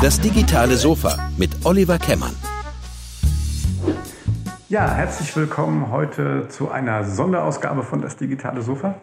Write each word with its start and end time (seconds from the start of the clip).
Das 0.00 0.20
digitale 0.20 0.76
Sofa 0.76 1.30
mit 1.36 1.50
Oliver 1.64 1.98
Kemmern. 1.98 2.34
Ja, 4.68 4.94
herzlich 4.94 5.34
willkommen 5.36 5.90
heute 5.90 6.48
zu 6.48 6.70
einer 6.70 7.04
Sonderausgabe 7.04 7.82
von 7.82 8.00
Das 8.00 8.16
digitale 8.16 8.62
Sofa 8.62 8.94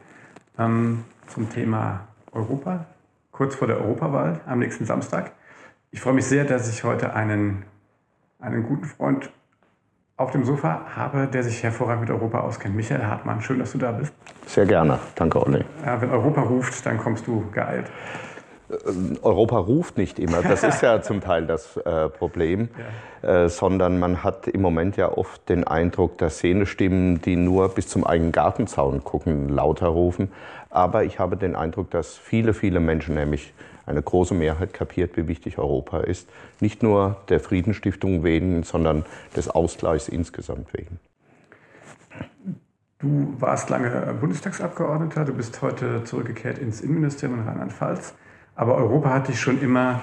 ähm, 0.58 1.04
zum 1.28 1.50
Thema 1.50 2.08
Europa, 2.32 2.86
kurz 3.32 3.56
vor 3.56 3.68
der 3.68 3.78
Europawahl 3.78 4.42
am 4.46 4.60
nächsten 4.60 4.86
Samstag. 4.86 5.34
Ich 5.92 6.02
freue 6.02 6.14
mich 6.14 6.26
sehr, 6.26 6.46
dass 6.46 6.70
ich 6.70 6.84
heute 6.84 7.14
einen, 7.14 7.66
einen 8.40 8.64
guten 8.64 8.86
Freund 8.86 9.32
auf 10.18 10.32
dem 10.32 10.46
Sofa 10.46 10.82
habe, 10.96 11.28
der 11.28 11.44
sich 11.44 11.62
hervorragend 11.62 12.02
mit 12.02 12.10
Europa 12.10 12.40
auskennt. 12.40 12.76
Michael 12.76 13.06
Hartmann, 13.06 13.42
schön, 13.42 13.60
dass 13.60 13.74
du 13.74 13.78
da 13.78 13.92
bist. 13.92 14.14
Sehr 14.46 14.66
gerne, 14.66 15.00
danke 15.16 15.46
Olli. 15.46 15.66
Ja, 15.86 16.02
wenn 16.02 16.10
Europa 16.10 16.42
ruft, 16.42 16.86
dann 16.86 16.98
kommst 16.98 17.28
du 17.28 17.44
geeilt. 17.52 17.88
Äh, 18.70 18.76
Europa 19.22 19.58
ruft 19.58 19.98
nicht 19.98 20.18
immer, 20.18 20.42
das 20.42 20.64
ist 20.64 20.82
ja 20.82 21.02
zum 21.02 21.20
Teil 21.20 21.46
das 21.46 21.76
äh, 21.78 22.08
Problem, 22.08 22.70
ja. 23.24 23.44
äh, 23.44 23.50
sondern 23.50 24.00
man 24.00 24.24
hat 24.24 24.48
im 24.48 24.62
Moment 24.62 24.96
ja 24.96 25.12
oft 25.12 25.50
den 25.50 25.66
Eindruck, 25.66 26.18
dass 26.18 26.38
Szenestimmen, 26.38 27.22
die 27.22 27.36
nur 27.36 27.68
bis 27.70 27.90
zum 27.90 28.06
eigenen 28.06 28.32
Gartenzaun 28.32 29.04
gucken, 29.04 29.50
lauter 29.50 29.88
rufen. 29.88 30.32
Aber 30.70 31.04
ich 31.04 31.20
habe 31.20 31.36
den 31.36 31.58
Eindruck, 31.58 31.92
dass 31.92 32.18
viele, 32.18 32.54
viele 32.54 32.80
Menschen, 32.80 33.16
nämlich 33.16 33.54
eine 33.86 34.02
große 34.02 34.34
Mehrheit, 34.34 34.74
kapiert, 34.74 35.18
wie 35.18 35.28
wichtig 35.28 35.58
Europa 35.58 36.00
ist. 36.00 36.28
Nicht 36.60 36.84
nur 36.84 37.18
der 37.30 37.40
Friedensstiftung 37.40 38.24
wegen, 38.24 38.64
sondern 38.64 39.06
des 39.36 39.50
Ausgleichs 39.50 40.08
insgesamt 40.08 40.74
wegen. 40.74 41.00
Du 43.00 43.36
warst 43.40 43.70
lange 43.70 44.16
Bundestagsabgeordneter, 44.20 45.26
du 45.26 45.34
bist 45.34 45.62
heute 45.62 46.04
zurückgekehrt 46.06 46.58
ins 46.58 46.82
Innenministerium 46.82 47.40
in 47.40 47.48
Rheinland-Pfalz. 47.48 48.16
Aber 48.56 48.76
Europa 48.76 49.10
hat 49.10 49.28
dich 49.28 49.40
schon 49.40 49.62
immer 49.62 50.02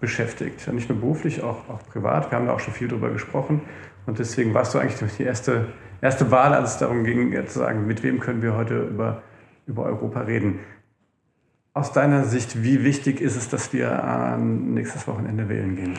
beschäftigt. 0.00 0.72
Nicht 0.72 0.88
nur 0.88 0.98
beruflich, 0.98 1.42
auch, 1.42 1.68
auch 1.68 1.84
privat. 1.90 2.30
Wir 2.30 2.38
haben 2.38 2.46
da 2.46 2.54
auch 2.54 2.60
schon 2.60 2.72
viel 2.72 2.88
drüber 2.88 3.10
gesprochen. 3.10 3.62
Und 4.06 4.18
deswegen 4.18 4.54
warst 4.54 4.74
du 4.74 4.78
eigentlich 4.78 5.16
die 5.16 5.24
erste, 5.24 5.66
erste 6.00 6.30
Wahl, 6.30 6.54
als 6.54 6.72
es 6.72 6.78
darum 6.78 7.04
ging, 7.04 7.32
zu 7.46 7.58
sagen, 7.58 7.86
mit 7.86 8.02
wem 8.02 8.20
können 8.20 8.42
wir 8.42 8.56
heute 8.56 8.80
über, 8.80 9.22
über 9.66 9.84
Europa 9.84 10.20
reden. 10.20 10.60
Aus 11.80 11.92
deiner 11.92 12.24
Sicht, 12.24 12.62
wie 12.62 12.84
wichtig 12.84 13.22
ist 13.22 13.36
es, 13.36 13.48
dass 13.48 13.72
wir 13.72 14.36
nächstes 14.38 15.08
Wochenende 15.08 15.48
wählen 15.48 15.76
gehen? 15.76 15.98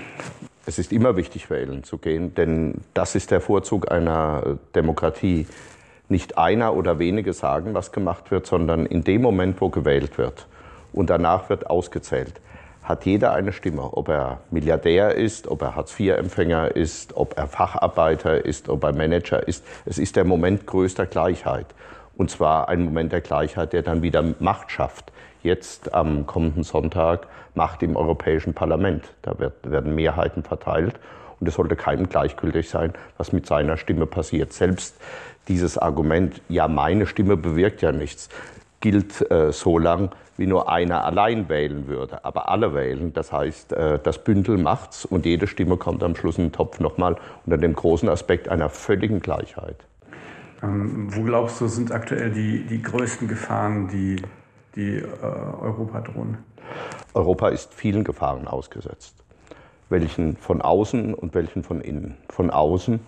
Es 0.67 0.77
ist 0.77 0.93
immer 0.93 1.15
wichtig, 1.15 1.49
wählen 1.49 1.83
zu 1.83 1.97
gehen, 1.97 2.35
denn 2.35 2.75
das 2.93 3.15
ist 3.15 3.31
der 3.31 3.41
Vorzug 3.41 3.91
einer 3.91 4.59
Demokratie. 4.75 5.47
Nicht 6.07 6.37
einer 6.37 6.75
oder 6.75 6.99
wenige 6.99 7.33
sagen, 7.33 7.73
was 7.73 7.91
gemacht 7.91 8.29
wird, 8.29 8.45
sondern 8.45 8.85
in 8.85 9.03
dem 9.03 9.23
Moment, 9.23 9.59
wo 9.59 9.69
gewählt 9.69 10.19
wird, 10.19 10.45
und 10.93 11.09
danach 11.09 11.49
wird 11.49 11.67
ausgezählt. 11.67 12.33
Hat 12.83 13.03
jeder 13.07 13.33
eine 13.33 13.51
Stimme, 13.51 13.97
ob 13.97 14.09
er 14.09 14.41
Milliardär 14.51 15.15
ist, 15.15 15.47
ob 15.47 15.63
er 15.63 15.75
Hartz-IV-Empfänger 15.75 16.75
ist, 16.75 17.17
ob 17.17 17.39
er 17.39 17.47
Facharbeiter 17.47 18.45
ist, 18.45 18.69
ob 18.69 18.83
er 18.83 18.93
Manager 18.93 19.47
ist. 19.47 19.65
Es 19.87 19.97
ist 19.97 20.15
der 20.15 20.25
Moment 20.25 20.67
größter 20.67 21.07
Gleichheit. 21.07 21.65
Und 22.21 22.29
zwar 22.29 22.69
ein 22.69 22.83
Moment 22.85 23.11
der 23.13 23.21
Gleichheit, 23.21 23.73
der 23.73 23.81
dann 23.81 24.03
wieder 24.03 24.23
Macht 24.37 24.69
schafft. 24.69 25.11
Jetzt 25.41 25.95
am 25.95 26.27
kommenden 26.27 26.61
Sonntag 26.61 27.25
Macht 27.55 27.81
im 27.81 27.95
Europäischen 27.95 28.53
Parlament. 28.53 29.11
Da 29.23 29.33
werden 29.63 29.95
Mehrheiten 29.95 30.43
verteilt. 30.43 30.99
Und 31.39 31.47
es 31.47 31.55
sollte 31.55 31.75
keinem 31.75 32.09
gleichgültig 32.09 32.69
sein, 32.69 32.93
was 33.17 33.33
mit 33.33 33.47
seiner 33.47 33.75
Stimme 33.75 34.05
passiert. 34.05 34.53
Selbst 34.53 35.01
dieses 35.47 35.79
Argument, 35.79 36.39
ja, 36.47 36.67
meine 36.67 37.07
Stimme 37.07 37.37
bewirkt 37.37 37.81
ja 37.81 37.91
nichts, 37.91 38.29
gilt 38.81 39.31
äh, 39.31 39.51
so 39.51 39.79
lang, 39.79 40.11
wie 40.37 40.45
nur 40.45 40.69
einer 40.69 41.03
allein 41.03 41.49
wählen 41.49 41.87
würde. 41.87 42.23
Aber 42.23 42.49
alle 42.49 42.75
wählen, 42.75 43.13
das 43.13 43.31
heißt, 43.31 43.73
äh, 43.73 43.97
das 43.97 44.23
Bündel 44.23 44.59
macht's 44.59 45.05
und 45.05 45.25
jede 45.25 45.47
Stimme 45.47 45.77
kommt 45.77 46.03
am 46.03 46.15
Schluss 46.15 46.37
in 46.37 46.45
den 46.45 46.51
Topf 46.51 46.79
nochmal 46.79 47.15
unter 47.47 47.57
dem 47.57 47.73
großen 47.73 48.07
Aspekt 48.09 48.47
einer 48.47 48.69
völligen 48.69 49.21
Gleichheit. 49.21 49.77
Ähm, 50.63 51.07
wo 51.09 51.23
glaubst 51.23 51.59
du, 51.61 51.67
sind 51.67 51.91
aktuell 51.91 52.31
die, 52.31 52.65
die 52.65 52.81
größten 52.81 53.27
Gefahren, 53.27 53.87
die, 53.87 54.17
die 54.75 54.97
äh, 54.97 55.05
Europa 55.21 56.01
drohen? 56.01 56.37
Europa 57.13 57.49
ist 57.49 57.73
vielen 57.73 58.03
Gefahren 58.03 58.47
ausgesetzt. 58.47 59.15
Welchen 59.89 60.37
von 60.37 60.61
außen 60.61 61.13
und 61.13 61.33
welchen 61.33 61.63
von 61.63 61.81
innen. 61.81 62.17
Von 62.29 62.49
außen, 62.49 62.99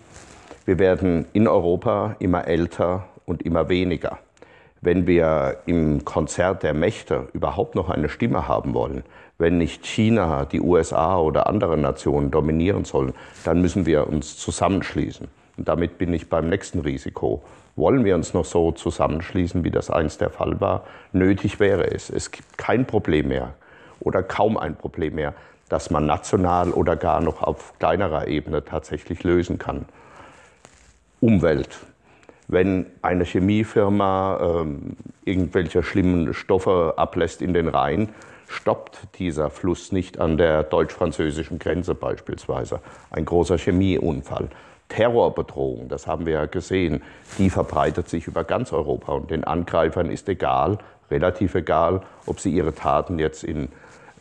wir 0.66 0.78
werden 0.78 1.26
in 1.32 1.48
Europa 1.48 2.16
immer 2.18 2.46
älter 2.46 3.06
und 3.24 3.42
immer 3.42 3.68
weniger 3.68 4.18
wenn 4.84 5.06
wir 5.06 5.58
im 5.66 6.04
Konzert 6.04 6.62
der 6.62 6.74
Mächte 6.74 7.28
überhaupt 7.32 7.74
noch 7.74 7.88
eine 7.88 8.08
Stimme 8.08 8.48
haben 8.48 8.74
wollen, 8.74 9.02
wenn 9.38 9.58
nicht 9.58 9.86
China, 9.86 10.44
die 10.44 10.60
USA 10.60 11.18
oder 11.18 11.46
andere 11.48 11.76
Nationen 11.76 12.30
dominieren 12.30 12.84
sollen, 12.84 13.14
dann 13.44 13.60
müssen 13.60 13.86
wir 13.86 14.06
uns 14.06 14.36
zusammenschließen. 14.36 15.28
Und 15.56 15.68
damit 15.68 15.98
bin 15.98 16.12
ich 16.12 16.28
beim 16.28 16.48
nächsten 16.48 16.80
Risiko. 16.80 17.42
Wollen 17.76 18.04
wir 18.04 18.14
uns 18.14 18.34
noch 18.34 18.44
so 18.44 18.72
zusammenschließen, 18.72 19.64
wie 19.64 19.70
das 19.70 19.90
einst 19.90 20.20
der 20.20 20.30
Fall 20.30 20.60
war? 20.60 20.84
Nötig 21.12 21.58
wäre 21.60 21.90
es. 21.92 22.10
Es 22.10 22.30
gibt 22.30 22.56
kein 22.56 22.86
Problem 22.86 23.28
mehr 23.28 23.54
oder 24.00 24.22
kaum 24.22 24.56
ein 24.56 24.76
Problem 24.76 25.16
mehr, 25.16 25.34
das 25.68 25.90
man 25.90 26.06
national 26.06 26.70
oder 26.70 26.96
gar 26.96 27.20
noch 27.20 27.42
auf 27.42 27.78
kleinerer 27.78 28.28
Ebene 28.28 28.64
tatsächlich 28.64 29.24
lösen 29.24 29.58
kann. 29.58 29.86
Umwelt, 31.20 31.78
wenn 32.48 32.86
eine 33.02 33.24
Chemiefirma 33.24 34.60
ähm, 34.60 34.96
irgendwelche 35.24 35.82
schlimmen 35.82 36.34
Stoffe 36.34 36.94
ablässt 36.96 37.40
in 37.40 37.54
den 37.54 37.68
Rhein, 37.68 38.10
stoppt 38.46 39.18
dieser 39.18 39.50
Fluss 39.50 39.90
nicht 39.90 40.20
an 40.20 40.36
der 40.36 40.62
deutsch-französischen 40.62 41.58
Grenze 41.58 41.94
beispielsweise. 41.94 42.80
Ein 43.10 43.24
großer 43.24 43.58
Chemieunfall. 43.58 44.48
Terrorbedrohung, 44.88 45.88
das 45.88 46.06
haben 46.06 46.26
wir 46.26 46.34
ja 46.34 46.46
gesehen, 46.46 47.02
die 47.38 47.50
verbreitet 47.50 48.08
sich 48.08 48.26
über 48.26 48.44
ganz 48.44 48.72
Europa 48.72 49.12
und 49.12 49.30
den 49.30 49.44
Angreifern 49.44 50.10
ist 50.10 50.28
egal, 50.28 50.78
relativ 51.10 51.54
egal, 51.54 52.02
ob 52.26 52.40
sie 52.40 52.50
ihre 52.50 52.74
Taten 52.74 53.18
jetzt 53.18 53.44
in 53.44 53.68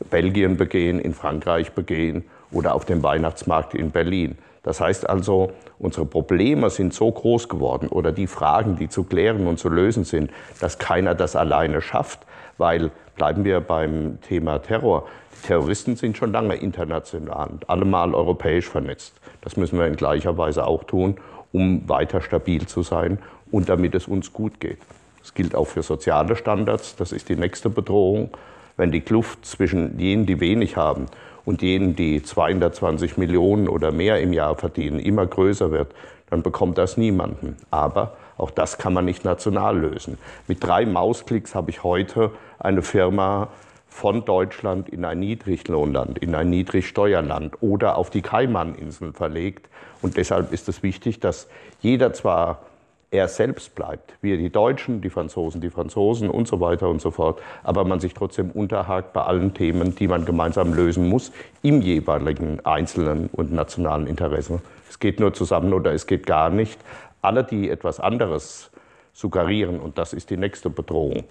Belgien 0.09 0.57
begehen, 0.57 0.99
in 0.99 1.13
Frankreich 1.13 1.71
begehen 1.73 2.23
oder 2.51 2.75
auf 2.75 2.85
dem 2.85 3.03
Weihnachtsmarkt 3.03 3.73
in 3.73 3.91
Berlin. 3.91 4.37
Das 4.63 4.79
heißt 4.79 5.09
also, 5.09 5.51
unsere 5.77 6.05
Probleme 6.05 6.69
sind 6.69 6.93
so 6.93 7.11
groß 7.11 7.49
geworden 7.49 7.89
oder 7.89 8.11
die 8.11 8.27
Fragen, 8.27 8.77
die 8.77 8.87
zu 8.87 9.03
klären 9.03 9.45
und 9.45 9.59
zu 9.59 9.69
lösen 9.69 10.05
sind, 10.05 10.31
dass 10.61 10.79
keiner 10.79 11.15
das 11.15 11.35
alleine 11.35 11.81
schafft, 11.81 12.21
weil 12.57 12.91
bleiben 13.15 13.43
wir 13.43 13.59
beim 13.59 14.19
Thema 14.21 14.59
Terror. 14.59 15.05
Die 15.33 15.47
Terroristen 15.47 15.97
sind 15.97 16.15
schon 16.15 16.31
lange 16.31 16.55
international 16.55 17.49
und 17.49 17.69
allemal 17.69 18.15
europäisch 18.15 18.69
vernetzt. 18.69 19.13
Das 19.43 19.57
müssen 19.57 19.77
wir 19.77 19.85
in 19.87 19.95
gleicher 19.95 20.37
Weise 20.37 20.65
auch 20.65 20.83
tun, 20.83 21.17
um 21.51 21.87
weiter 21.87 22.21
stabil 22.21 22.65
zu 22.65 22.81
sein 22.81 23.19
und 23.51 23.69
damit 23.69 23.95
es 23.95 24.07
uns 24.07 24.33
gut 24.33 24.59
geht. 24.59 24.79
Das 25.19 25.33
gilt 25.33 25.55
auch 25.55 25.67
für 25.67 25.83
soziale 25.83 26.35
Standards. 26.35 26.95
Das 26.95 27.11
ist 27.11 27.29
die 27.29 27.35
nächste 27.35 27.69
Bedrohung. 27.69 28.29
Wenn 28.75 28.91
die 28.91 29.01
Kluft 29.01 29.45
zwischen 29.45 29.99
jenen, 29.99 30.25
die 30.25 30.39
wenig 30.39 30.75
haben, 30.77 31.05
und 31.45 31.61
jenen, 31.61 31.95
die 31.95 32.23
220 32.23 33.17
Millionen 33.17 33.67
oder 33.67 33.91
mehr 33.91 34.21
im 34.21 34.33
Jahr 34.33 34.55
verdienen, 34.55 34.99
immer 34.99 35.25
größer 35.25 35.71
wird, 35.71 35.93
dann 36.29 36.41
bekommt 36.41 36.77
das 36.77 36.97
niemanden. 36.97 37.57
Aber 37.69 38.13
auch 38.37 38.51
das 38.51 38.77
kann 38.77 38.93
man 38.93 39.05
nicht 39.05 39.25
national 39.25 39.77
lösen. 39.77 40.17
Mit 40.47 40.63
drei 40.63 40.85
Mausklicks 40.85 41.53
habe 41.53 41.69
ich 41.69 41.83
heute 41.83 42.31
eine 42.59 42.81
Firma 42.81 43.49
von 43.93 44.25
Deutschland 44.25 44.89
in 44.89 45.05
ein 45.05 45.19
Niedriglohnland, 45.19 46.17
in 46.17 46.33
ein 46.33 46.49
Niedrigsteuerland 46.49 47.61
oder 47.61 47.95
auf 47.95 48.09
die 48.09 48.23
Kaimaninseln 48.23 49.13
verlegt. 49.13 49.69
Und 50.01 50.17
deshalb 50.17 50.51
ist 50.51 50.67
es 50.67 50.81
wichtig, 50.81 51.19
dass 51.19 51.47
jeder 51.79 52.11
zwar 52.11 52.63
er 53.11 53.27
selbst 53.27 53.75
bleibt. 53.75 54.15
Wir 54.21 54.37
die 54.37 54.49
Deutschen, 54.49 55.01
die 55.01 55.11
Franzosen, 55.11 55.61
die 55.61 55.69
Franzosen 55.69 56.31
und 56.31 56.47
so 56.47 56.59
weiter 56.59 56.89
und 56.89 57.01
so 57.01 57.11
fort. 57.11 57.39
Aber 57.61 57.85
man 57.85 57.99
sich 57.99 58.15
trotzdem 58.15 58.49
unterhakt 58.49 59.13
bei 59.13 59.21
allen 59.21 59.53
Themen, 59.53 59.93
die 59.93 60.07
man 60.07 60.25
gemeinsam 60.25 60.73
lösen 60.73 61.07
muss, 61.07 61.31
im 61.61 61.79
jeweiligen 61.81 62.65
einzelnen 62.65 63.29
und 63.31 63.53
nationalen 63.53 64.07
Interesse. 64.07 64.59
Es 64.89 64.97
geht 64.97 65.19
nur 65.19 65.35
zusammen 65.35 65.71
oder 65.71 65.93
es 65.93 66.07
geht 66.07 66.25
gar 66.25 66.49
nicht. 66.49 66.79
Alle, 67.21 67.43
die 67.43 67.69
etwas 67.69 67.99
anderes 67.99 68.71
suggerieren, 69.13 69.79
und 69.79 69.99
das 69.99 70.13
ist 70.13 70.31
die 70.31 70.37
nächste 70.37 70.71
Bedrohung, 70.71 71.25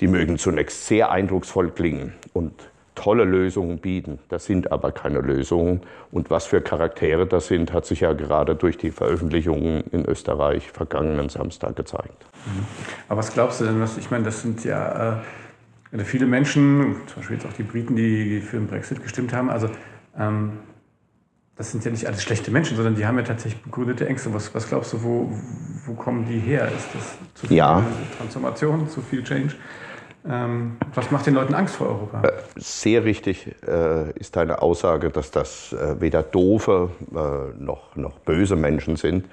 die 0.00 0.08
mögen 0.08 0.38
zunächst 0.38 0.86
sehr 0.86 1.10
eindrucksvoll 1.10 1.70
klingen 1.70 2.14
und 2.32 2.52
tolle 2.94 3.24
Lösungen 3.24 3.78
bieten. 3.78 4.18
Das 4.28 4.44
sind 4.44 4.72
aber 4.72 4.92
keine 4.92 5.20
Lösungen. 5.20 5.80
Und 6.10 6.30
was 6.30 6.46
für 6.46 6.60
Charaktere 6.60 7.26
das 7.26 7.46
sind, 7.46 7.72
hat 7.72 7.86
sich 7.86 8.00
ja 8.00 8.12
gerade 8.12 8.54
durch 8.54 8.76
die 8.76 8.90
Veröffentlichungen 8.90 9.84
in 9.92 10.04
Österreich 10.04 10.70
vergangenen 10.70 11.28
Samstag 11.28 11.76
gezeigt. 11.76 12.26
Mhm. 12.46 12.66
Aber 13.08 13.18
was 13.18 13.32
glaubst 13.32 13.60
du 13.60 13.64
denn, 13.64 13.80
was, 13.80 13.96
ich 13.96 14.10
meine, 14.10 14.24
das 14.24 14.42
sind 14.42 14.64
ja 14.64 15.22
äh, 15.92 16.04
viele 16.04 16.26
Menschen, 16.26 16.96
zum 17.06 17.16
Beispiel 17.16 17.36
jetzt 17.36 17.46
auch 17.46 17.52
die 17.52 17.62
Briten, 17.62 17.96
die 17.96 18.40
für 18.40 18.56
den 18.56 18.66
Brexit 18.66 19.02
gestimmt 19.02 19.32
haben, 19.32 19.48
also 19.50 19.70
ähm, 20.18 20.58
das 21.56 21.72
sind 21.72 21.84
ja 21.84 21.90
nicht 21.90 22.06
alles 22.06 22.22
schlechte 22.22 22.50
Menschen, 22.50 22.76
sondern 22.76 22.94
die 22.94 23.06
haben 23.06 23.18
ja 23.18 23.24
tatsächlich 23.24 23.62
begründete 23.62 24.06
Ängste. 24.08 24.32
Was, 24.32 24.54
was 24.54 24.68
glaubst 24.68 24.94
du, 24.94 25.02
wo, 25.02 25.30
wo 25.84 25.92
kommen 25.92 26.26
die 26.26 26.38
her? 26.38 26.66
Ist 26.68 26.88
das 26.94 27.18
zu 27.34 27.46
viel 27.46 27.58
ja. 27.58 27.84
Transformation, 28.16 28.88
zu 28.88 29.02
viel 29.02 29.22
Change? 29.22 29.54
Ähm, 30.28 30.76
was 30.94 31.10
macht 31.10 31.26
den 31.26 31.34
Leuten 31.34 31.54
Angst 31.54 31.76
vor 31.76 31.88
Europa? 31.88 32.22
Äh, 32.22 32.32
sehr 32.56 33.04
richtig 33.04 33.54
äh, 33.66 34.10
ist 34.18 34.36
deine 34.36 34.60
Aussage, 34.60 35.10
dass 35.10 35.30
das 35.30 35.72
äh, 35.72 36.00
weder 36.00 36.22
doofe 36.22 36.90
äh, 37.10 37.62
noch, 37.62 37.96
noch 37.96 38.18
böse 38.18 38.56
Menschen 38.56 38.96
sind, 38.96 39.26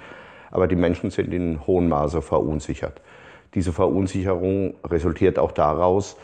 aber 0.50 0.66
die 0.66 0.76
Menschen 0.76 1.10
sind 1.10 1.34
in 1.34 1.66
hohem 1.66 1.88
Maße 1.90 2.22
verunsichert. 2.22 3.02
Diese 3.54 3.72
Verunsicherung 3.72 4.74
resultiert 4.84 5.38
auch 5.38 5.52
daraus, 5.52 6.16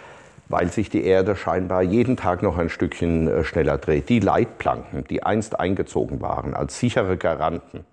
weil 0.48 0.70
sich 0.70 0.88
die 0.88 1.04
Erde 1.04 1.36
scheinbar 1.36 1.82
jeden 1.82 2.16
Tag 2.16 2.42
noch 2.42 2.56
ein 2.56 2.70
Stückchen 2.70 3.28
äh, 3.28 3.44
schneller 3.44 3.76
dreht. 3.76 4.08
Die 4.08 4.20
Leitplanken, 4.20 5.04
die 5.04 5.22
einst 5.22 5.60
eingezogen 5.60 6.22
waren 6.22 6.54
als 6.54 6.78
sichere 6.78 7.18
Garanten, 7.18 7.84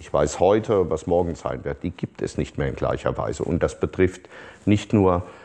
ich 0.00 0.10
weiß 0.10 0.40
heute, 0.40 0.88
was 0.88 1.06
morgen 1.06 1.34
sein 1.34 1.64
wird, 1.64 1.82
die 1.82 1.90
gibt 1.90 2.22
es 2.22 2.38
nicht 2.38 2.56
mehr 2.56 2.68
in 2.68 2.76
gleicher 2.76 3.18
Weise. 3.18 3.44
Und 3.44 3.62
das 3.62 3.78
betrifft 3.78 4.28
nicht 4.64 4.94
nur 4.94 5.16
äh, 5.16 5.41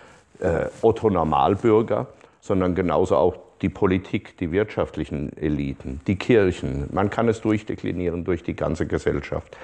Otto 0.82 1.10
Normalbürger, 1.10 2.08
sondern 2.42 2.76
genauso 2.76 3.16
auch 3.16 3.36
die 3.62 3.70
Politik, 3.70 4.38
die 4.38 4.52
wirtschaftlichen 4.52 5.36
Eliten, 5.36 6.02
die 6.08 6.16
Kirchen. 6.16 6.90
Man 6.92 7.10
kann 7.10 7.28
es 7.28 7.42
durchdeklinieren 7.42 8.24
durch 8.24 8.44
die 8.44 8.56
ganze 8.56 8.86
Gesellschaft. 8.86 9.58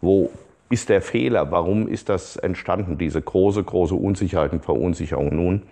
Wo 0.00 0.30
ist 0.70 0.88
der 0.88 1.02
Fehler? 1.02 1.50
Warum 1.50 1.88
ist 1.88 2.08
das 2.08 2.36
entstanden, 2.36 2.98
diese 2.98 3.20
große, 3.20 3.64
große 3.64 3.94
Unsicherheit 3.94 4.52
und 4.52 4.64
Verunsicherung? 4.64 5.34
Nun, 5.34 5.62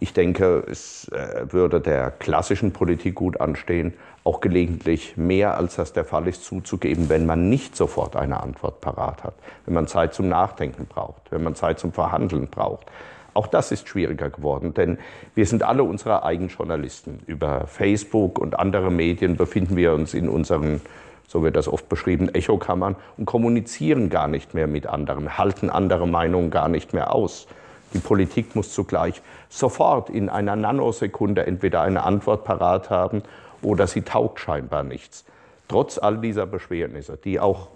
ich 0.00 0.12
denke, 0.12 0.64
es 0.68 1.08
äh, 1.08 1.52
würde 1.52 1.80
der 1.80 2.10
klassischen 2.10 2.72
Politik 2.72 3.14
gut 3.14 3.40
anstehen, 3.40 3.94
auch 4.24 4.40
gelegentlich 4.40 5.16
mehr 5.16 5.56
als 5.56 5.76
das 5.76 5.92
der 5.92 6.04
Fall 6.04 6.26
ist 6.26 6.44
zuzugeben, 6.44 7.08
wenn 7.08 7.26
man 7.26 7.48
nicht 7.48 7.76
sofort 7.76 8.16
eine 8.16 8.42
Antwort 8.42 8.80
parat 8.80 9.22
hat, 9.22 9.34
wenn 9.66 9.74
man 9.74 9.86
Zeit 9.86 10.14
zum 10.14 10.28
Nachdenken 10.28 10.86
braucht, 10.86 11.30
wenn 11.30 11.42
man 11.42 11.54
Zeit 11.54 11.78
zum 11.78 11.92
Verhandeln 11.92 12.48
braucht. 12.48 12.86
Auch 13.34 13.48
das 13.48 13.72
ist 13.72 13.88
schwieriger 13.88 14.30
geworden, 14.30 14.74
denn 14.74 14.98
wir 15.34 15.44
sind 15.46 15.64
alle 15.64 15.82
unsere 15.82 16.22
eigenen 16.24 16.50
Journalisten. 16.50 17.20
Über 17.26 17.66
Facebook 17.66 18.38
und 18.38 18.58
andere 18.58 18.90
Medien 18.90 19.36
befinden 19.36 19.76
wir 19.76 19.92
uns 19.92 20.14
in 20.14 20.28
unseren, 20.28 20.80
so 21.26 21.42
wird 21.42 21.56
das 21.56 21.68
oft 21.68 21.88
beschrieben, 21.88 22.32
Echokammern 22.32 22.94
und 23.16 23.26
kommunizieren 23.26 24.08
gar 24.08 24.28
nicht 24.28 24.54
mehr 24.54 24.68
mit 24.68 24.86
anderen, 24.86 25.36
halten 25.36 25.68
andere 25.68 26.06
Meinungen 26.06 26.50
gar 26.50 26.68
nicht 26.68 26.94
mehr 26.94 27.12
aus. 27.12 27.48
Die 27.92 27.98
Politik 27.98 28.54
muss 28.54 28.72
zugleich 28.72 29.20
sofort 29.48 30.10
in 30.10 30.28
einer 30.28 30.56
Nanosekunde 30.56 31.46
entweder 31.46 31.82
eine 31.82 32.04
Antwort 32.04 32.44
parat 32.44 32.90
haben 32.90 33.22
oder 33.62 33.86
sie 33.86 34.02
taugt 34.02 34.40
scheinbar 34.40 34.84
nichts. 34.84 35.24
Trotz 35.68 35.98
all 35.98 36.18
dieser 36.18 36.46
Beschwernisse, 36.46 37.16
die 37.16 37.40
auch 37.40 37.68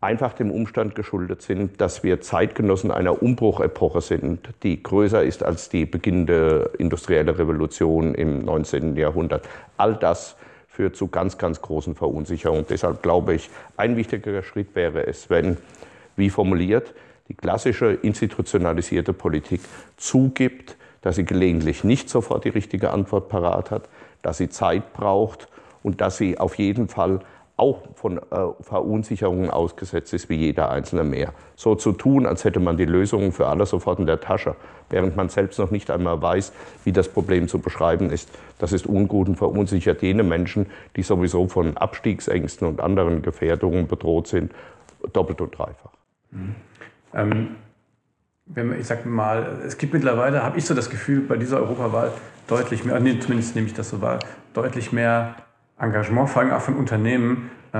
einfach 0.00 0.32
dem 0.32 0.50
Umstand 0.50 0.94
geschuldet 0.94 1.42
sind, 1.42 1.80
dass 1.80 2.04
wir 2.04 2.20
Zeitgenossen 2.20 2.90
einer 2.90 3.22
Umbruchepoche 3.22 4.00
sind, 4.00 4.48
die 4.62 4.82
größer 4.82 5.22
ist 5.22 5.42
als 5.42 5.68
die 5.68 5.86
beginnende 5.86 6.70
industrielle 6.78 7.38
Revolution 7.38 8.14
im 8.14 8.44
19. 8.44 8.96
Jahrhundert. 8.96 9.48
All 9.76 9.96
das 9.96 10.36
führt 10.68 10.94
zu 10.94 11.08
ganz, 11.08 11.38
ganz 11.38 11.60
großen 11.60 11.96
Verunsicherungen. 11.96 12.64
Deshalb 12.68 13.02
glaube 13.02 13.34
ich, 13.34 13.50
ein 13.76 13.96
wichtiger 13.96 14.42
Schritt 14.44 14.76
wäre 14.76 15.04
es, 15.06 15.28
wenn, 15.30 15.56
wie 16.14 16.30
formuliert, 16.30 16.94
die 17.26 17.34
klassische 17.34 17.92
institutionalisierte 17.92 19.12
Politik 19.12 19.60
zugibt, 19.96 20.76
dass 21.02 21.16
sie 21.16 21.24
gelegentlich 21.24 21.82
nicht 21.82 22.08
sofort 22.08 22.44
die 22.44 22.50
richtige 22.50 22.90
Antwort 22.90 23.28
parat 23.28 23.72
hat, 23.72 23.88
dass 24.22 24.38
sie 24.38 24.48
Zeit 24.48 24.92
braucht 24.92 25.48
und 25.82 26.00
dass 26.00 26.16
sie 26.16 26.38
auf 26.38 26.56
jeden 26.56 26.88
Fall 26.88 27.20
auch 27.58 27.82
von 27.94 28.18
äh, 28.18 28.22
Verunsicherungen 28.60 29.50
ausgesetzt 29.50 30.14
ist, 30.14 30.28
wie 30.28 30.36
jeder 30.36 30.70
Einzelne 30.70 31.02
mehr. 31.02 31.32
So 31.56 31.74
zu 31.74 31.92
tun, 31.92 32.24
als 32.24 32.44
hätte 32.44 32.60
man 32.60 32.76
die 32.76 32.84
Lösungen 32.84 33.32
für 33.32 33.48
alle 33.48 33.66
sofort 33.66 33.98
in 33.98 34.06
der 34.06 34.20
Tasche, 34.20 34.54
während 34.90 35.16
man 35.16 35.28
selbst 35.28 35.58
noch 35.58 35.72
nicht 35.72 35.90
einmal 35.90 36.22
weiß, 36.22 36.52
wie 36.84 36.92
das 36.92 37.08
Problem 37.08 37.48
zu 37.48 37.58
beschreiben 37.58 38.10
ist, 38.10 38.30
das 38.58 38.72
ist 38.72 38.86
ungut 38.86 39.28
und 39.28 39.36
verunsichert 39.36 40.02
jene 40.02 40.22
Menschen, 40.22 40.66
die 40.94 41.02
sowieso 41.02 41.48
von 41.48 41.76
Abstiegsängsten 41.76 42.66
und 42.66 42.80
anderen 42.80 43.22
Gefährdungen 43.22 43.88
bedroht 43.88 44.28
sind, 44.28 44.52
doppelt 45.12 45.40
und 45.40 45.58
dreifach. 45.58 45.92
Mhm. 46.30 46.54
Ähm, 47.12 47.48
wenn 48.46 48.78
ich 48.78 48.86
sag 48.86 49.04
mal, 49.04 49.58
es 49.66 49.76
gibt 49.78 49.92
mittlerweile, 49.94 50.44
habe 50.44 50.58
ich 50.58 50.64
so 50.64 50.74
das 50.74 50.90
Gefühl, 50.90 51.22
bei 51.22 51.36
dieser 51.36 51.58
Europawahl 51.58 52.12
deutlich 52.46 52.84
mehr, 52.84 52.98
nee, 53.00 53.18
zumindest 53.18 53.56
nehme 53.56 53.66
ich 53.66 53.74
das 53.74 53.90
so 53.90 54.00
wahr, 54.00 54.20
deutlich 54.54 54.92
mehr 54.92 55.34
Engagement, 55.78 56.28
vor 56.28 56.42
allem 56.42 56.52
auch 56.52 56.60
von 56.60 56.76
Unternehmen, 56.76 57.50
äh, 57.72 57.78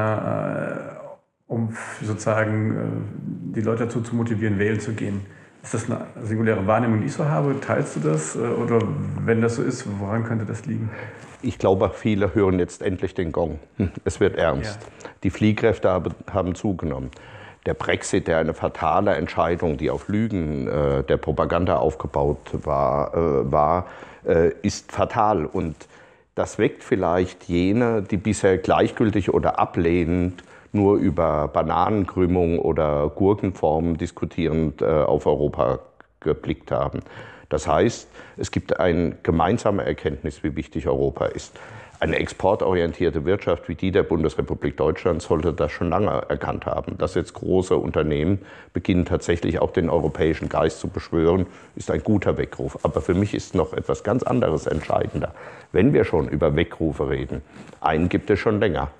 um 1.46 1.76
sozusagen 2.02 2.76
äh, 2.76 3.54
die 3.56 3.60
Leute 3.60 3.84
dazu 3.84 4.00
zu 4.00 4.14
motivieren, 4.14 4.58
wählen 4.58 4.80
zu 4.80 4.92
gehen. 4.92 5.26
Ist 5.62 5.74
das 5.74 5.90
eine 5.90 6.06
singuläre 6.22 6.66
Wahrnehmung, 6.66 7.00
die 7.00 7.06
ich 7.06 7.12
so 7.12 7.24
habe? 7.24 7.58
Teilst 7.60 7.96
du 7.96 8.00
das? 8.00 8.36
Äh, 8.36 8.40
oder 8.40 8.80
wenn 9.24 9.40
das 9.40 9.56
so 9.56 9.62
ist, 9.62 9.86
woran 9.98 10.24
könnte 10.24 10.44
das 10.44 10.66
liegen? 10.66 10.90
Ich 11.40 11.58
glaube, 11.58 11.90
viele 11.94 12.34
hören 12.34 12.58
jetzt 12.58 12.82
endlich 12.82 13.14
den 13.14 13.32
Gong. 13.32 13.58
Es 14.04 14.20
wird 14.20 14.36
ernst. 14.36 14.80
Ja. 14.82 15.10
Die 15.22 15.30
Fliehkräfte 15.30 16.02
haben 16.32 16.54
zugenommen 16.54 17.10
der 17.68 17.74
Brexit, 17.74 18.28
der 18.28 18.38
eine 18.38 18.54
fatale 18.54 19.14
Entscheidung, 19.14 19.76
die 19.76 19.90
auf 19.90 20.08
Lügen 20.08 20.66
äh, 20.68 21.02
der 21.04 21.18
Propaganda 21.18 21.76
aufgebaut 21.76 22.38
war, 22.64 23.14
äh, 23.14 23.52
war 23.52 23.86
äh, 24.26 24.52
ist 24.62 24.90
fatal. 24.90 25.44
Und 25.44 25.76
das 26.38 26.56
weckt 26.56 26.84
vielleicht 26.84 27.48
jene, 27.48 28.02
die 28.02 28.16
bisher 28.16 28.58
gleichgültig 28.58 29.34
oder 29.34 29.58
ablehnend 29.58 30.44
nur 30.70 30.96
über 30.96 31.48
Bananenkrümmung 31.48 32.60
oder 32.60 33.08
Gurkenformen 33.08 33.96
diskutierend 33.96 34.80
äh, 34.80 34.84
auf 34.84 35.26
Europa 35.26 35.80
geblickt 36.20 36.70
haben. 36.70 37.00
Das 37.48 37.66
heißt, 37.66 38.08
es 38.36 38.52
gibt 38.52 38.78
eine 38.78 39.16
gemeinsame 39.24 39.84
Erkenntnis, 39.84 40.44
wie 40.44 40.54
wichtig 40.54 40.86
Europa 40.86 41.26
ist. 41.26 41.58
Eine 42.00 42.20
exportorientierte 42.20 43.24
Wirtschaft 43.24 43.68
wie 43.68 43.74
die 43.74 43.90
der 43.90 44.04
Bundesrepublik 44.04 44.76
Deutschland 44.76 45.20
sollte 45.20 45.52
das 45.52 45.72
schon 45.72 45.90
lange 45.90 46.10
erkannt 46.28 46.64
haben. 46.64 46.96
Dass 46.96 47.16
jetzt 47.16 47.34
große 47.34 47.76
Unternehmen 47.76 48.38
beginnen 48.72 49.04
tatsächlich 49.04 49.58
auch 49.58 49.72
den 49.72 49.90
europäischen 49.90 50.48
Geist 50.48 50.78
zu 50.78 50.86
beschwören, 50.86 51.46
ist 51.74 51.90
ein 51.90 52.04
guter 52.04 52.38
Weckruf. 52.38 52.78
Aber 52.84 53.00
für 53.00 53.14
mich 53.14 53.34
ist 53.34 53.56
noch 53.56 53.72
etwas 53.72 54.04
ganz 54.04 54.22
anderes 54.22 54.68
entscheidender. 54.68 55.34
Wenn 55.72 55.92
wir 55.92 56.04
schon 56.04 56.28
über 56.28 56.54
Weckrufe 56.54 57.10
reden, 57.10 57.42
einen 57.80 58.08
gibt 58.08 58.30
es 58.30 58.38
schon 58.38 58.60
länger. 58.60 58.92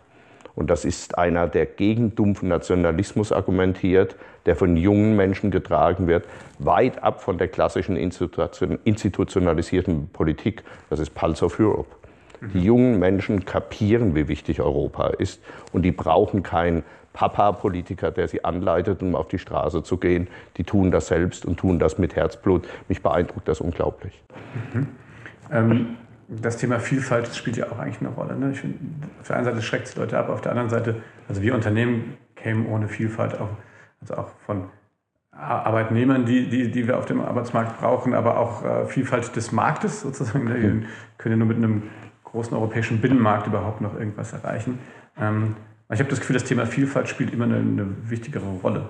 Und 0.57 0.69
das 0.69 0.85
ist 0.85 1.17
einer, 1.17 1.47
der 1.47 1.67
gegen 1.67 2.17
dumpfen 2.17 2.49
Nationalismus 2.49 3.31
argumentiert, 3.31 4.17
der 4.45 4.57
von 4.57 4.77
jungen 4.77 5.15
Menschen 5.15 5.53
getragen 5.53 6.09
wird, 6.09 6.25
weit 6.59 7.01
ab 7.01 7.23
von 7.23 7.39
der 7.39 7.47
klassischen 7.47 7.97
institutionalisierten 7.97 10.09
Politik. 10.09 10.65
Das 10.91 10.99
ist 10.99 11.15
Pulse 11.15 11.45
of 11.45 11.61
Europe. 11.61 11.95
Die 12.41 12.61
jungen 12.61 12.99
Menschen 12.99 13.45
kapieren, 13.45 14.15
wie 14.15 14.29
wichtig 14.29 14.61
Europa 14.61 15.09
ist 15.09 15.43
und 15.73 15.83
die 15.83 15.93
brauchen 15.93 16.43
keinen 16.43 16.83
Papa-Politiker, 17.13 18.13
der 18.13 18.29
sie 18.29 18.45
anleitet, 18.45 19.03
um 19.03 19.17
auf 19.17 19.29
die 19.29 19.39
Straße 19.39 19.83
zu 19.83 19.97
gehen. 19.97 20.29
Die 20.57 20.65
tun 20.65 20.91
das 20.91 21.09
selbst 21.09 21.45
und 21.47 21.59
tun 21.59 21.79
das 21.79 21.99
mit 21.99 22.15
Herzblut. 22.15 22.69
Mich 22.89 23.03
beeindruckt 23.03 23.49
das 23.49 23.61
unglaublich. 23.61 24.23
Mhm. 24.73 24.89
Ähm, 25.51 25.87
das 26.29 26.59
Thema 26.59 26.79
Vielfalt 26.79 27.35
spielt 27.35 27.57
ja 27.57 27.73
auch 27.73 27.79
eigentlich 27.79 28.01
eine 28.01 28.11
Rolle. 28.11 28.37
Ne? 28.37 28.55
Find, 28.55 28.77
auf 29.21 29.27
der 29.27 29.37
einen 29.37 29.47
Seite 29.47 29.63
schreckt 29.63 29.89
es 29.89 29.97
Leute 29.97 30.19
ab, 30.19 30.29
auf 30.29 30.43
der 30.43 30.53
anderen 30.53 30.69
Seite, 30.69 30.97
also 31.29 31.43
wir 31.43 31.55
Unternehmen 31.55 32.19
kämen 32.37 32.67
ohne 32.67 32.87
Vielfalt 32.87 33.41
auch, 33.41 33.49
also 34.01 34.15
auch 34.15 34.29
von 34.47 34.67
Arbeitnehmern, 35.33 36.27
die, 36.27 36.49
die, 36.49 36.71
die 36.71 36.87
wir 36.87 36.99
auf 36.99 37.07
dem 37.07 37.21
Arbeitsmarkt 37.21 37.81
brauchen, 37.81 38.13
aber 38.13 38.39
auch 38.39 38.65
äh, 38.65 38.87
Vielfalt 38.87 39.35
des 39.37 39.53
Marktes 39.53 40.03
sozusagen. 40.03 40.45
Ne? 40.45 40.63
Wir 40.63 40.83
können 41.17 41.35
ja 41.35 41.37
nur 41.37 41.49
mit 41.49 41.57
einem 41.57 41.85
großen 42.31 42.57
europäischen 42.57 43.01
Binnenmarkt 43.01 43.47
überhaupt 43.47 43.81
noch 43.81 43.99
irgendwas 43.99 44.33
erreichen. 44.33 44.79
Ähm, 45.21 45.57
ich 45.91 46.01
habe 46.01 46.11
das 46.11 46.21
Gefühl, 46.21 46.35
das 46.35 46.45
Thema 46.45 46.67
Vielfalt 46.67 47.09
spielt 47.09 47.33
immer 47.33 47.45
eine, 47.45 47.57
eine 47.57 47.87
wichtigere 48.05 48.47
Rolle. 48.63 48.89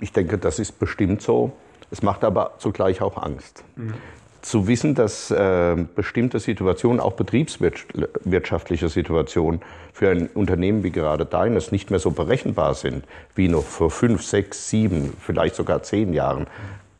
Ich 0.00 0.12
denke, 0.12 0.38
das 0.38 0.58
ist 0.58 0.78
bestimmt 0.78 1.22
so. 1.22 1.52
Es 1.90 2.02
macht 2.02 2.24
aber 2.24 2.52
zugleich 2.58 3.02
auch 3.02 3.16
Angst. 3.22 3.64
Mhm. 3.76 3.94
Zu 4.40 4.66
wissen, 4.66 4.94
dass 4.94 5.30
äh, 5.30 5.76
bestimmte 5.94 6.40
Situationen, 6.40 6.98
auch 6.98 7.12
betriebswirtschaftliche 7.12 8.88
Situationen, 8.88 9.60
für 9.92 10.10
ein 10.10 10.26
Unternehmen 10.28 10.82
wie 10.82 10.90
gerade 10.90 11.24
deines 11.24 11.70
nicht 11.70 11.90
mehr 11.90 12.00
so 12.00 12.10
berechenbar 12.10 12.74
sind 12.74 13.04
wie 13.34 13.48
noch 13.48 13.62
vor 13.62 13.90
fünf, 13.90 14.22
sechs, 14.22 14.68
sieben, 14.68 15.12
vielleicht 15.20 15.54
sogar 15.54 15.82
zehn 15.82 16.12
Jahren, 16.12 16.46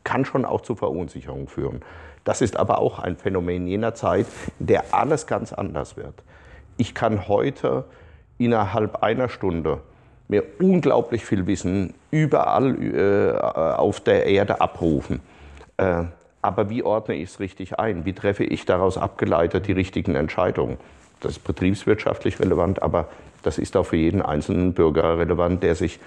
kann 0.03 0.25
schon 0.25 0.45
auch 0.45 0.61
zu 0.61 0.75
Verunsicherung 0.75 1.47
führen. 1.47 1.81
Das 2.23 2.41
ist 2.41 2.57
aber 2.57 2.79
auch 2.79 2.99
ein 2.99 3.17
Phänomen 3.17 3.67
jener 3.67 3.95
Zeit, 3.95 4.27
in 4.59 4.67
der 4.67 4.85
alles 4.91 5.27
ganz 5.27 5.53
anders 5.53 5.97
wird. 5.97 6.15
Ich 6.77 6.93
kann 6.93 7.27
heute 7.27 7.85
innerhalb 8.37 9.03
einer 9.03 9.29
Stunde 9.29 9.81
mir 10.27 10.43
unglaublich 10.59 11.25
viel 11.25 11.45
Wissen 11.47 11.93
überall 12.11 12.75
äh, 12.81 13.37
auf 13.37 13.99
der 13.99 14.25
Erde 14.25 14.61
abrufen. 14.61 15.19
Äh, 15.77 16.05
aber 16.41 16.69
wie 16.69 16.83
ordne 16.83 17.15
ich 17.15 17.29
es 17.29 17.39
richtig 17.39 17.79
ein? 17.79 18.05
Wie 18.05 18.13
treffe 18.13 18.43
ich 18.43 18.65
daraus 18.65 18.97
abgeleitet 18.97 19.67
die 19.67 19.71
richtigen 19.73 20.15
Entscheidungen? 20.15 20.77
Das 21.19 21.33
ist 21.33 21.43
betriebswirtschaftlich 21.43 22.39
relevant, 22.39 22.81
aber 22.81 23.07
das 23.43 23.57
ist 23.57 23.77
auch 23.77 23.85
für 23.85 23.95
jeden 23.97 24.21
einzelnen 24.21 24.73
Bürger 24.73 25.17
relevant, 25.17 25.63
der 25.63 25.75
sich 25.75 25.99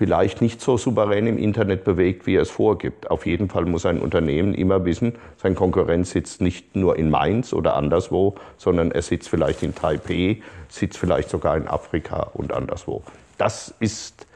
vielleicht 0.00 0.40
nicht 0.40 0.62
so 0.62 0.78
souverän 0.78 1.26
im 1.26 1.36
Internet 1.36 1.84
bewegt, 1.84 2.26
wie 2.26 2.36
er 2.36 2.40
es 2.40 2.50
vorgibt. 2.50 3.10
Auf 3.10 3.26
jeden 3.26 3.50
Fall 3.50 3.66
muss 3.66 3.84
ein 3.84 4.00
Unternehmen 4.00 4.54
immer 4.54 4.86
wissen, 4.86 5.12
sein 5.36 5.54
Konkurrent 5.54 6.06
sitzt 6.06 6.40
nicht 6.40 6.74
nur 6.74 6.96
in 6.96 7.10
Mainz 7.10 7.52
oder 7.52 7.76
anderswo, 7.76 8.34
sondern 8.56 8.92
er 8.92 9.02
sitzt 9.02 9.28
vielleicht 9.28 9.62
in 9.62 9.74
Taipei, 9.74 10.40
sitzt 10.70 10.96
vielleicht 10.96 11.28
sogar 11.28 11.54
in 11.58 11.68
Afrika 11.68 12.30
und 12.32 12.50
anderswo. 12.50 13.02
Das 13.36 13.74
ist 13.78 14.26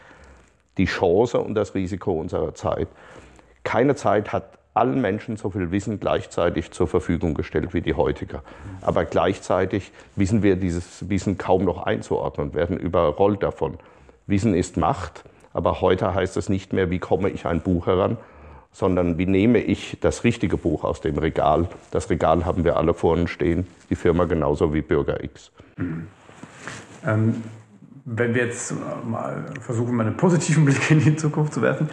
die 0.77 0.85
Chance 0.85 1.41
und 1.41 1.55
das 1.55 1.75
Risiko 1.75 2.13
unserer 2.13 2.55
Zeit. 2.55 2.89
Keine 3.63 3.95
Zeit 3.95 4.35
hat 4.35 4.59
allen 4.75 5.01
Menschen 5.01 5.39
so 5.39 5.49
viel 5.49 5.71
Wissen 5.71 5.99
gleichzeitig 5.99 6.73
zur 6.73 6.89
Verfügung 6.89 7.33
gestellt 7.33 7.73
wie 7.73 7.81
die 7.81 7.95
heutige. 7.95 8.43
Aber 8.83 9.07
gleichzeitig 9.07 9.93
wissen 10.15 10.43
wir 10.43 10.57
dieses 10.57 11.09
Wissen 11.09 11.39
kaum 11.39 11.65
noch 11.65 11.85
einzuordnen, 11.85 12.53
werden 12.53 12.77
überrollt 12.77 13.43
davon. 13.43 13.79
Wissen 14.27 14.55
ist 14.55 14.77
Macht, 14.77 15.25
aber 15.55 15.81
heute 15.81 16.15
heißt 16.15 16.37
es 16.37 16.51
nicht 16.51 16.75
mehr, 16.75 16.91
wie 16.91 16.99
komme 16.99 17.31
ich 17.31 17.47
ein 17.47 17.63
Buch 17.63 17.87
heran, 17.87 18.19
sondern 18.73 19.17
wie 19.17 19.27
nehme 19.27 19.59
ich 19.59 19.97
das 20.01 20.25
richtige 20.25 20.59
Buch 20.59 20.85
aus 20.85 21.01
dem 21.01 21.17
Regal. 21.17 21.69
Das 21.93 22.11
Regal 22.11 22.45
haben 22.45 22.65
wir 22.65 22.77
alle 22.77 22.93
vorne 22.93 23.29
stehen, 23.29 23.67
die 23.89 23.95
Firma 23.95 24.25
genauso 24.25 24.75
wie 24.75 24.83
Bürger 24.83 25.25
X. 25.25 25.51
Mhm. 25.77 26.09
Ähm, 27.07 27.43
wenn 28.05 28.35
wir 28.35 28.45
jetzt 28.47 28.75
mal 29.07 29.47
versuchen, 29.61 29.95
mal 29.95 30.07
einen 30.07 30.17
positiven 30.17 30.65
Blick 30.67 30.91
in 30.91 31.01
die 31.01 31.17
Zukunft 31.17 31.55
zu 31.55 31.63
werfen, 31.63 31.89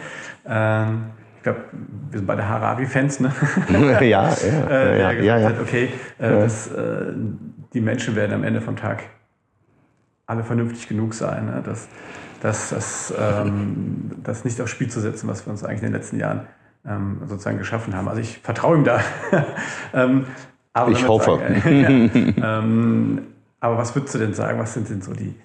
ähm 0.46 1.04
ich 1.42 1.44
glaube, 1.44 1.64
wir 1.72 2.18
sind 2.20 2.26
beide 2.28 2.48
Harabi-Fans, 2.48 3.18
ne? 3.18 3.32
ja, 3.68 4.00
ja, 4.00 4.32
äh, 4.70 5.00
ja, 5.00 5.10
ja, 5.10 5.38
ja, 5.38 5.60
Okay, 5.60 5.88
äh, 6.20 6.30
dass, 6.30 6.68
äh, 6.68 7.14
die 7.74 7.80
Menschen 7.80 8.14
werden 8.14 8.32
am 8.32 8.44
Ende 8.44 8.60
vom 8.60 8.76
Tag 8.76 9.02
alle 10.26 10.44
vernünftig 10.44 10.86
genug 10.86 11.14
sein, 11.14 11.46
ne? 11.46 11.60
dass, 11.66 11.88
dass, 12.42 12.70
dass 12.70 13.14
ähm, 13.16 14.10
das 14.24 14.44
nicht 14.44 14.60
aufs 14.60 14.72
Spiel 14.72 14.90
zu 14.90 15.00
setzen, 15.00 15.28
was 15.28 15.46
wir 15.46 15.52
uns 15.52 15.62
eigentlich 15.62 15.82
in 15.82 15.88
den 15.88 15.94
letzten 15.94 16.18
Jahren 16.18 16.48
ähm, 16.84 17.20
sozusagen 17.26 17.58
geschaffen 17.58 17.94
haben. 17.94 18.08
Also 18.08 18.20
ich 18.20 18.38
vertraue 18.38 18.78
ihm 18.78 18.84
da. 18.84 19.00
ähm, 19.94 20.26
ich 20.90 21.06
hoffe. 21.06 21.38
Sagen, 21.38 22.10
ja, 22.36 22.58
ähm, 22.58 23.22
aber 23.60 23.78
was 23.78 23.94
würdest 23.94 24.16
du 24.16 24.18
denn 24.18 24.34
sagen, 24.34 24.58
was 24.58 24.74
sind 24.74 24.90
denn 24.90 25.02
so 25.02 25.12
die, 25.12 25.36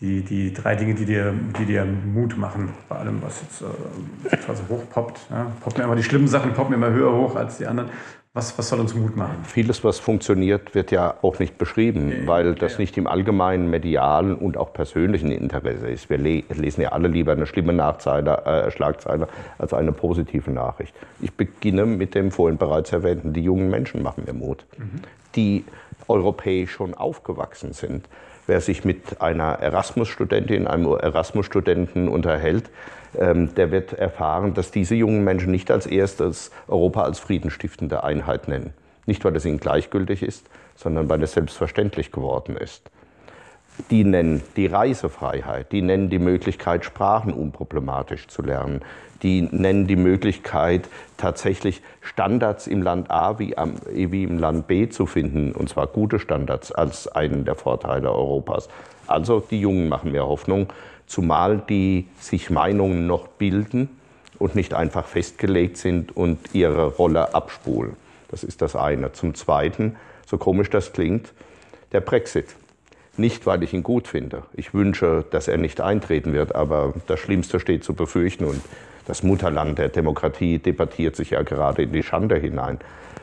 die, 0.00 0.22
die 0.22 0.52
drei 0.52 0.74
Dinge, 0.74 0.94
die 0.94 1.04
dir, 1.04 1.32
die 1.56 1.66
dir 1.66 1.84
Mut 1.84 2.36
machen, 2.36 2.70
bei 2.88 2.96
allem, 2.96 3.22
was 3.22 3.40
jetzt 3.42 3.62
äh, 3.62 4.54
so 4.54 4.74
hochpoppt. 4.74 5.20
Ja? 5.30 5.52
Poppen 5.60 5.84
immer 5.84 5.94
die 5.94 6.02
schlimmen 6.02 6.26
Sachen, 6.26 6.52
poppen 6.52 6.74
immer 6.74 6.90
höher 6.90 7.12
hoch 7.12 7.36
als 7.36 7.58
die 7.58 7.66
anderen. 7.66 7.90
Was, 8.36 8.58
was 8.58 8.68
soll 8.68 8.80
uns 8.80 8.96
Mut 8.96 9.14
machen? 9.14 9.44
Vieles, 9.44 9.84
was 9.84 10.00
funktioniert, 10.00 10.74
wird 10.74 10.90
ja 10.90 11.14
auch 11.22 11.38
nicht 11.38 11.56
beschrieben, 11.56 12.08
nee, 12.08 12.26
weil 12.26 12.56
das 12.56 12.72
ja. 12.72 12.78
nicht 12.80 12.98
im 12.98 13.06
allgemeinen 13.06 13.70
medialen 13.70 14.34
und 14.34 14.56
auch 14.56 14.72
persönlichen 14.72 15.30
Interesse 15.30 15.88
ist. 15.88 16.10
Wir 16.10 16.18
le 16.18 16.42
lesen 16.48 16.80
ja 16.80 16.88
alle 16.88 17.06
lieber 17.06 17.30
eine 17.30 17.46
schlimme 17.46 17.72
Nachzeile, 17.72 18.44
äh, 18.44 18.72
Schlagzeile 18.72 19.28
als 19.56 19.72
eine 19.72 19.92
positive 19.92 20.50
Nachricht. 20.50 20.96
Ich 21.20 21.32
beginne 21.32 21.86
mit 21.86 22.16
dem 22.16 22.32
vorhin 22.32 22.58
bereits 22.58 22.92
erwähnten, 22.92 23.34
die 23.34 23.42
jungen 23.42 23.70
Menschen 23.70 24.02
machen 24.02 24.24
mir 24.26 24.32
Mut, 24.32 24.66
mhm. 24.78 25.02
die 25.36 25.64
europäisch 26.08 26.72
schon 26.72 26.92
aufgewachsen 26.94 27.72
sind 27.72 28.08
Wer 28.46 28.60
sich 28.60 28.84
mit 28.84 29.20
einer 29.22 29.54
Erasmus-Studentin, 29.60 30.66
einem 30.66 30.86
Erasmus-Studenten 30.86 32.08
unterhält, 32.08 32.70
ähm, 33.18 33.54
der 33.54 33.70
wird 33.70 33.92
erfahren, 33.94 34.54
dass 34.54 34.70
diese 34.70 34.94
jungen 34.94 35.24
Menschen 35.24 35.50
nicht 35.50 35.70
als 35.70 35.86
erstes 35.86 36.50
Europa 36.68 37.02
als 37.02 37.18
friedenstiftende 37.18 38.04
Einheit 38.04 38.48
nennen. 38.48 38.74
Nicht, 39.06 39.24
weil 39.24 39.36
es 39.36 39.44
ihnen 39.44 39.60
gleichgültig 39.60 40.22
ist, 40.22 40.48
sondern 40.74 41.08
weil 41.08 41.22
es 41.22 41.32
selbstverständlich 41.32 42.10
geworden 42.10 42.56
ist. 42.56 42.90
Die 43.90 44.04
nennen 44.04 44.42
die 44.56 44.66
Reisefreiheit, 44.66 45.72
die 45.72 45.82
nennen 45.82 46.08
die 46.08 46.20
Möglichkeit, 46.20 46.84
Sprachen 46.84 47.32
unproblematisch 47.32 48.28
zu 48.28 48.42
lernen, 48.42 48.82
die 49.22 49.42
nennen 49.42 49.88
die 49.88 49.96
Möglichkeit, 49.96 50.88
tatsächlich 51.16 51.82
Standards 52.00 52.68
im 52.68 52.82
Land 52.82 53.10
A 53.10 53.38
wie, 53.40 53.58
am, 53.58 53.74
wie 53.90 54.22
im 54.22 54.38
Land 54.38 54.68
B 54.68 54.88
zu 54.88 55.06
finden, 55.06 55.52
und 55.52 55.68
zwar 55.68 55.88
gute 55.88 56.20
Standards 56.20 56.70
als 56.70 57.08
einen 57.08 57.44
der 57.44 57.56
Vorteile 57.56 58.12
Europas. 58.12 58.68
Also 59.08 59.40
die 59.40 59.60
Jungen 59.60 59.88
machen 59.88 60.12
mir 60.12 60.24
Hoffnung, 60.24 60.68
zumal 61.06 61.58
die 61.58 62.06
sich 62.20 62.50
Meinungen 62.50 63.08
noch 63.08 63.26
bilden 63.26 63.88
und 64.38 64.54
nicht 64.54 64.72
einfach 64.72 65.06
festgelegt 65.06 65.78
sind 65.78 66.16
und 66.16 66.54
ihre 66.54 66.86
Rolle 66.86 67.34
abspulen. 67.34 67.96
Das 68.30 68.44
ist 68.44 68.62
das 68.62 68.76
eine. 68.76 69.12
Zum 69.12 69.34
Zweiten, 69.34 69.96
so 70.26 70.38
komisch 70.38 70.70
das 70.70 70.92
klingt, 70.92 71.32
der 71.92 72.00
Brexit. 72.00 72.54
Nicht, 73.16 73.46
weil 73.46 73.62
ich 73.62 73.72
ihn 73.72 73.82
gut 73.82 74.08
finde. 74.08 74.42
Ich 74.54 74.74
wünsche, 74.74 75.24
dass 75.30 75.46
er 75.46 75.56
nicht 75.56 75.80
eintreten 75.80 76.32
wird, 76.32 76.54
aber 76.54 76.94
das 77.06 77.20
Schlimmste 77.20 77.60
steht 77.60 77.84
zu 77.84 77.94
befürchten 77.94 78.44
und 78.44 78.60
das 79.06 79.22
Mutterland 79.22 79.78
der 79.78 79.88
Demokratie 79.88 80.58
debattiert 80.58 81.14
sich 81.14 81.30
ja 81.30 81.42
gerade 81.42 81.82
in 81.82 81.92
die 81.92 82.02
Schande 82.02 82.36
hinein, 82.36 82.78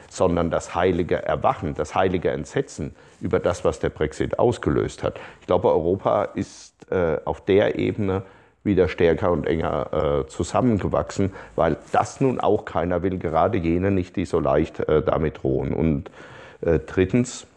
sondern 0.09 0.49
das 0.49 0.75
heilige 0.75 1.23
Erwachen, 1.23 1.73
das 1.73 1.95
heilige 1.95 2.29
Entsetzen 2.29 2.95
über 3.19 3.39
das, 3.39 3.65
was 3.65 3.79
der 3.79 3.89
Brexit 3.89 4.39
ausgelöst 4.39 5.03
hat. 5.03 5.19
Ich 5.41 5.47
glaube, 5.47 5.69
Europa 5.69 6.23
ist 6.23 6.73
äh, 6.91 7.17
auf 7.25 7.43
der 7.43 7.77
Ebene 7.77 8.23
wieder 8.63 8.87
stärker 8.87 9.31
und 9.31 9.47
enger 9.47 10.23
äh, 10.23 10.27
zusammengewachsen, 10.27 11.31
weil 11.55 11.77
das 11.91 12.21
nun 12.21 12.39
auch 12.39 12.65
keiner 12.65 13.01
will, 13.01 13.17
gerade 13.17 13.57
jene 13.57 13.89
nicht, 13.89 14.15
die 14.15 14.25
so 14.25 14.39
leicht 14.39 14.79
äh, 14.81 15.01
damit 15.01 15.41
drohen. 15.41 15.73
Und 15.73 16.11
äh, 16.61 16.79
drittens, 16.79 17.47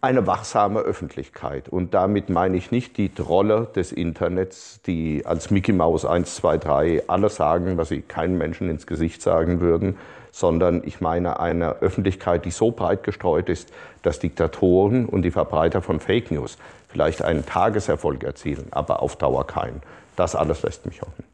eine 0.00 0.26
wachsame 0.26 0.80
Öffentlichkeit. 0.80 1.68
Und 1.68 1.92
damit 1.92 2.28
meine 2.30 2.56
ich 2.56 2.70
nicht 2.70 2.96
die 2.96 3.12
Trolle 3.12 3.68
des 3.74 3.90
Internets, 3.90 4.80
die 4.82 5.26
als 5.26 5.50
Mickey 5.50 5.72
Mouse 5.72 6.04
1, 6.04 6.36
2, 6.36 6.58
3 6.58 7.02
alles 7.08 7.36
sagen, 7.36 7.76
was 7.76 7.88
sie 7.88 8.02
keinem 8.02 8.38
Menschen 8.38 8.70
ins 8.70 8.86
Gesicht 8.86 9.22
sagen 9.22 9.60
würden, 9.60 9.96
sondern 10.30 10.82
ich 10.84 11.00
meine 11.00 11.40
eine 11.40 11.76
Öffentlichkeit, 11.80 12.44
die 12.44 12.52
so 12.52 12.70
breit 12.70 13.02
gestreut 13.02 13.48
ist, 13.48 13.72
dass 14.02 14.20
Diktatoren 14.20 15.06
und 15.06 15.22
die 15.22 15.32
Verbreiter 15.32 15.82
von 15.82 15.98
Fake 15.98 16.30
News 16.30 16.58
vielleicht 16.86 17.22
einen 17.22 17.44
Tageserfolg 17.44 18.22
erzielen, 18.22 18.68
aber 18.70 19.02
auf 19.02 19.16
Dauer 19.16 19.46
keinen. 19.46 19.82
Das 20.14 20.36
alles 20.36 20.62
lässt 20.62 20.86
mich 20.86 21.02
hoffen. 21.02 21.24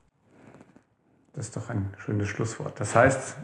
Das 1.35 1.47
ist 1.47 1.57
doch 1.57 1.69
ein 1.69 1.93
schönes 1.99 2.29
Schlusswort. 2.29 2.79
Das 2.81 2.95
heißt, 2.95 3.37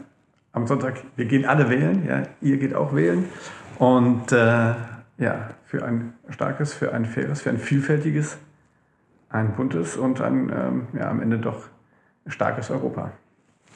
am 0.53 0.65
Sonntag, 0.65 1.03
wir 1.15 1.25
gehen 1.25 1.45
alle 1.45 1.69
wählen, 1.69 2.05
ja, 2.07 2.23
ihr 2.41 2.57
geht 2.57 2.73
auch 2.73 2.95
wählen. 2.95 3.29
Und 3.77 4.31
äh, 4.31 4.73
ja, 5.21 5.51
für 5.63 5.85
ein 5.85 6.13
starkes, 6.29 6.73
für 6.73 6.93
ein 6.93 7.05
faires, 7.05 7.41
für 7.41 7.51
ein 7.51 7.59
vielfältiges, 7.59 8.37
ein 9.29 9.53
buntes 9.53 9.95
und 9.95 10.19
ein 10.19 10.49
ähm, 10.49 10.87
ja, 10.93 11.09
am 11.09 11.21
Ende 11.21 11.37
doch 11.37 11.67
starkes 12.25 12.71
Europa. 12.71 13.11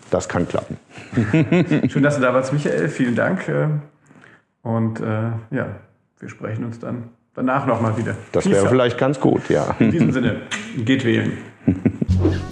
Das 0.09 0.27
kann 0.27 0.47
klappen. 0.47 0.77
Schön, 1.87 2.03
dass 2.03 2.15
du 2.15 2.21
da 2.21 2.33
warst, 2.33 2.51
Michael. 2.51 2.89
Vielen 2.89 3.15
Dank. 3.15 3.47
Äh, 3.47 3.67
und 4.63 4.99
äh, 4.99 5.31
ja, 5.51 5.67
wir 6.19 6.29
sprechen 6.29 6.65
uns 6.65 6.79
dann 6.79 7.09
danach 7.35 7.67
nochmal 7.67 7.95
wieder. 7.97 8.15
Das 8.31 8.49
wäre 8.49 8.67
vielleicht 8.67 8.97
ganz 8.97 9.19
gut, 9.19 9.47
ja. 9.49 9.75
In 9.79 9.91
diesem 9.91 10.11
Sinne, 10.11 10.41
geht 10.77 11.05
wählen. 11.05 11.37